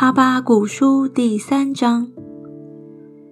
[0.00, 2.06] 哈巴谷书第三章，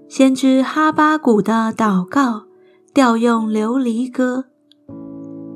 [0.09, 2.46] 先知哈巴谷的祷告，
[2.93, 4.46] 调用琉璃歌。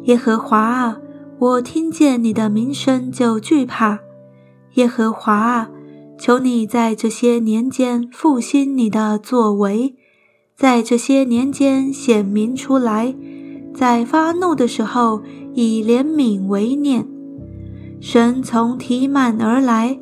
[0.04, 0.99] 耶和华啊，
[1.40, 3.99] 我听见你的名声就惧怕。
[4.74, 5.71] 耶和华啊，
[6.17, 9.97] 求你在这些年间复兴你的作为，
[10.56, 13.17] 在这些年间显明出来，
[13.74, 15.22] 在发怒的时候
[15.54, 17.05] 以怜悯为念。
[18.01, 19.98] 神从提曼而来。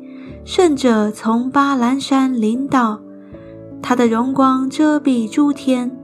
[0.51, 2.99] 圣者从巴兰山临到，
[3.83, 5.95] 他的荣光遮蔽诸天，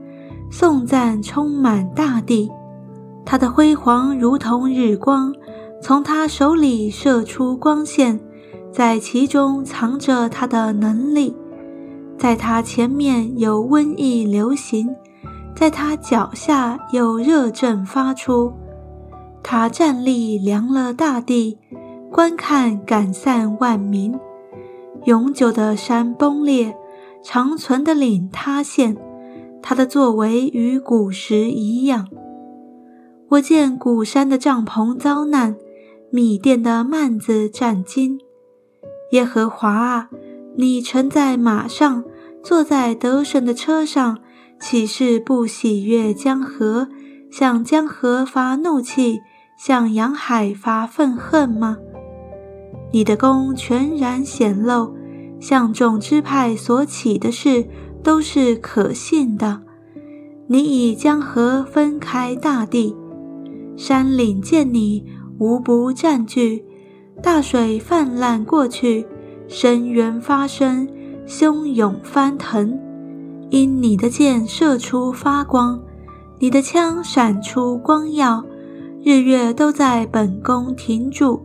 [0.52, 2.48] 颂赞充满大地。
[3.24, 5.34] 他的辉煌如同日光，
[5.82, 8.20] 从他手里射出光线，
[8.70, 11.34] 在其中藏着他的能力。
[12.16, 14.94] 在他前面有瘟疫流行，
[15.56, 18.52] 在他脚下有热症发出。
[19.42, 21.58] 他站立量了大地，
[22.12, 24.16] 观看赶散万民。
[25.04, 26.76] 永久的山崩裂，
[27.22, 28.96] 长存的岭塌陷，
[29.62, 32.08] 它的作为与古时一样。
[33.30, 35.56] 我见古山的帐篷遭难，
[36.10, 38.18] 米店的幔子战惊。
[39.12, 40.10] 耶和华啊，
[40.56, 42.04] 你乘在马上，
[42.42, 44.18] 坐在得胜的车上，
[44.60, 46.88] 岂是不喜悦江河，
[47.30, 49.20] 向江河发怒气，
[49.58, 51.78] 向洋海发愤恨吗？
[52.96, 54.96] 你的功全然显露。
[55.38, 57.66] 向众支派所起的事
[58.02, 59.60] 都是可信的。
[60.46, 62.96] 你以江河分开大地，
[63.76, 65.04] 山岭见你
[65.38, 66.64] 无不占据。
[67.22, 69.06] 大水泛滥过去，
[69.46, 70.88] 深渊发生，
[71.26, 72.78] 汹涌翻腾。
[73.50, 75.78] 因你的箭射出发光，
[76.38, 78.42] 你的枪闪出光耀，
[79.04, 81.44] 日月都在本宫停住。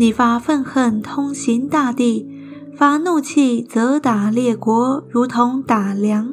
[0.00, 2.26] 你发愤恨通行大地。
[2.74, 6.32] 发怒气，则打列国，如同打粮。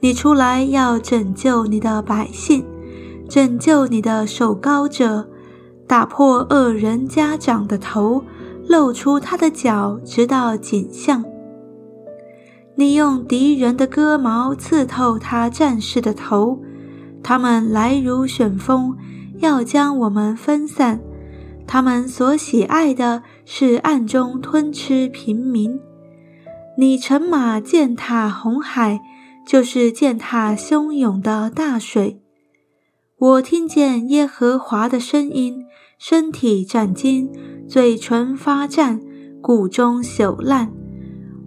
[0.00, 2.64] 你出来要拯救你的百姓，
[3.28, 5.28] 拯救你的守高者，
[5.86, 8.24] 打破恶人家长的头，
[8.66, 11.22] 露出他的脚，直到颈项。
[12.76, 16.58] 你用敌人的戈矛刺透他战士的头，
[17.22, 18.96] 他们来如旋风，
[19.40, 20.98] 要将我们分散。
[21.72, 25.78] 他们所喜爱的是暗中吞吃平民。
[26.76, 29.00] 你乘马践踏红海，
[29.46, 32.20] 就是践踏汹涌的大水。
[33.16, 35.64] 我听见耶和华的声音，
[35.96, 37.30] 身体战惊，
[37.68, 39.00] 嘴唇发战，
[39.40, 40.72] 骨中朽烂。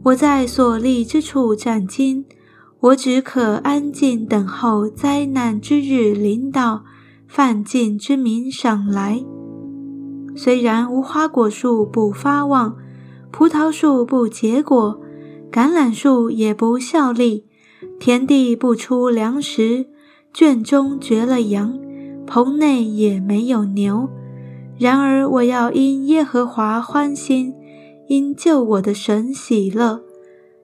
[0.06, 2.24] 我在所立之处战惊，
[2.80, 6.86] 我只可安静等候灾难之日临到，
[7.28, 9.22] 犯禁之民上来。
[10.36, 12.76] 虽然无花果树不发旺，
[13.32, 15.00] 葡萄树不结果，
[15.52, 17.46] 橄榄树也不效力，
[18.00, 19.88] 田地不出粮食，
[20.34, 21.80] 圈中绝了羊，
[22.26, 24.10] 棚内也没有牛。
[24.80, 27.54] 然而我要因耶和华欢心，
[28.08, 30.02] 因救我的神喜乐。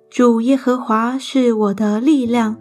[0.10, 2.58] 主耶和华是我的力量，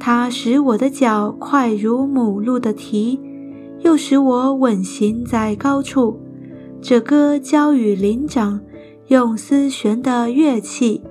[0.00, 3.20] 他使我的脚快如母鹿的蹄，
[3.84, 6.20] 又使我稳行在高处。
[6.82, 8.60] 这歌交与灵长，
[9.08, 11.02] 用丝弦的乐器。